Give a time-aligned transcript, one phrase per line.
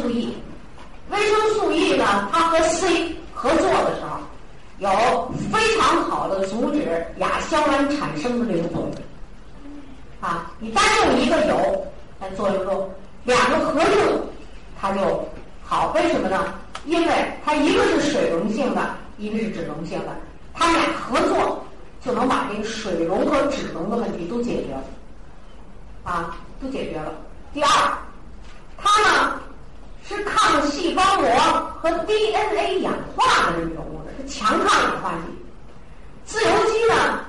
[0.00, 0.36] 素 E，
[1.10, 4.18] 维生素 E 呢，它和 C 合作的时候，
[4.78, 8.92] 有非常好的阻止亚硝胺产生的这个作用。
[10.20, 11.86] 啊，你单用一个有
[12.20, 12.90] 来作用中，
[13.24, 14.20] 两个合用
[14.80, 15.28] 它就
[15.64, 15.92] 好。
[15.94, 16.54] 为什么呢？
[16.86, 17.12] 因为
[17.44, 20.16] 它一个是水溶性的，一个是脂溶性的，
[20.54, 21.64] 它们俩合作
[22.04, 24.82] 就能把这个水溶和脂溶的问题都解决了。
[26.04, 27.12] 啊，都解决了。
[27.52, 27.68] 第二，
[28.76, 29.40] 它呢
[30.08, 35.32] 是抗细胞膜和 DNA 氧化的这种物质，是强抗氧化剂。
[36.24, 37.20] 自由基呢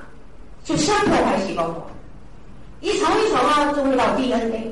[0.62, 1.86] 就先破坏细胞膜，
[2.80, 4.70] 一层一层啊就会到 DNA，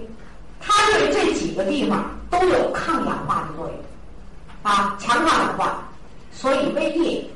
[0.61, 3.77] 它对这几个地方都有抗氧化的作用，
[4.63, 5.83] 啊，强抗氧化。
[6.31, 7.29] 所以胃液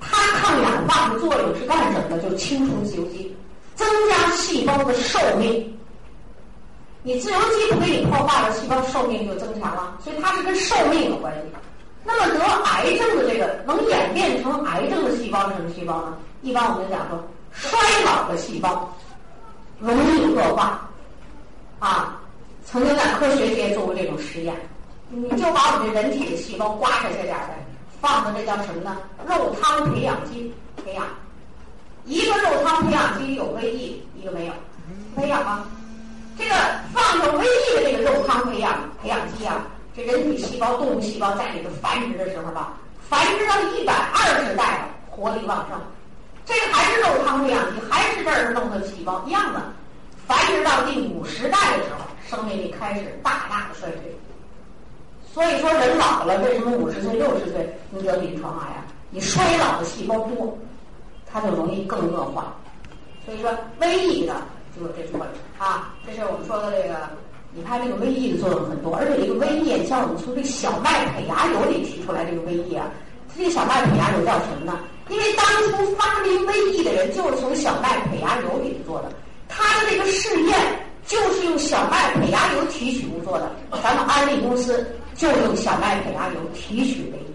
[0.00, 2.18] 它抗氧化的作用是干什么的？
[2.18, 3.36] 就清除自由基，
[3.74, 5.76] 增加细胞的寿命。
[7.02, 11.40] 你自由基不给你破坏了，细胞寿命就增强了，所以它是跟寿命有关系。
[12.04, 16.16] 那么得癌症的这个能演变成癌症的细胞是什么细胞呢？
[16.42, 17.22] 一般我们讲说，
[17.52, 18.92] 衰老的细胞
[19.78, 20.88] 容易恶化。
[21.78, 22.20] 啊，
[22.66, 24.54] 曾经在科学界做过这种实验，
[25.08, 27.56] 你就把我们这人体的细胞刮下去点儿来，
[28.02, 28.98] 放到这叫什么呢？
[29.26, 30.52] 肉汤培养基
[30.84, 31.04] 培养，
[32.04, 34.52] 一个肉汤培养基有胃液，一个没有，
[35.16, 35.64] 培养吗？
[36.38, 36.54] 这个
[36.92, 39.66] 放上胃液的这个肉汤培养培养基啊，
[39.96, 42.74] 这人体细胞、动物细胞在里头繁殖的时候吧，
[43.10, 45.76] 繁殖到一百二十代了，活力旺盛。
[46.46, 49.60] 这还是肉汤培养基，还是这儿弄的细胞一样的，
[50.28, 54.16] 繁殖到第五十代的时候，生命力开始大大的衰退。
[55.34, 58.84] 所以说，人老了，为什么五十岁、六十岁你得临床癌呀？
[59.10, 60.56] 你衰老的细胞多，
[61.26, 62.54] 它就容易更恶化。
[63.26, 63.50] 所以说，
[63.80, 64.34] 瘟疫的。
[64.76, 65.26] 就有这作用
[65.58, 67.10] 啊，这是我们说的这个。
[67.52, 72.86] 你看这个维 E 的作用很多，而且这个微液像我们从这个小麦胚芽油里提出来这个维 E 啊，
[73.36, 74.78] 这个小麦胚芽油叫什么呢？
[75.08, 79.10] 因为当初发明维 E 的人就是从小麦胚芽油里做的，
[79.48, 80.56] 他的这个试验
[81.04, 83.50] 就是用小麦胚芽油提取物做的。
[83.82, 84.86] 咱们安利公司
[85.16, 87.34] 就用小麦胚芽油提取维 E。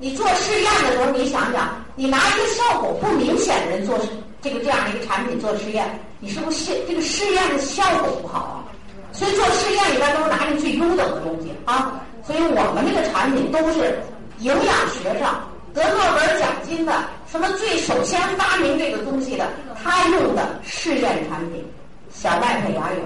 [0.00, 3.96] 你做试验的时候，你想想，你拿一个效果不明显的人做
[4.42, 5.88] 这个这样的一个产品做试验。
[6.18, 8.64] 你是不是这个试验的效果不好啊？
[9.12, 12.00] 所以做试验里边都是拿你最优等的东西啊。
[12.22, 13.98] 所以我们这个产品都是
[14.38, 15.40] 营养学上
[15.74, 16.92] 得诺贝尔奖金的，
[17.26, 19.48] 什么最首先发明这个东西的，
[19.82, 21.64] 他用的试验产品
[22.10, 23.00] 小麦胚芽油。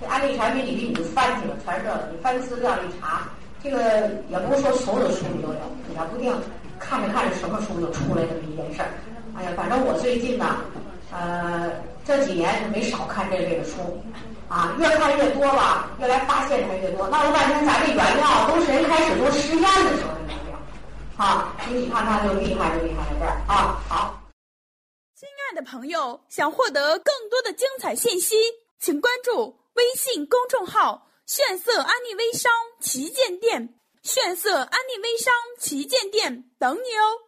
[0.00, 2.08] 这安利产品里边你就翻去了，全是这个。
[2.12, 3.22] 你翻资料一查，
[3.62, 6.32] 这个也不是说所有的书里都有，你也不定
[6.78, 8.88] 看着看着什么书就出来这么一件事儿。
[9.36, 10.56] 哎呀，反正我最近呢。
[11.10, 11.70] 呃，
[12.08, 14.02] 这几年是没少看这类的书，
[14.48, 17.06] 啊，越看越多吧，越来发现才越多。
[17.08, 20.58] 闹了半天，咱这原料都是人开始做实验的时候的原料，
[21.18, 23.78] 啊，你看它就厉害就厉害在这儿啊。
[23.90, 24.22] 好，
[25.14, 28.36] 亲爱的朋友，想获得更多的精彩信息，
[28.80, 37.27] 请关注微信公众号“炫色安利微商旗舰店”，炫色安利微商旗舰店等你哦。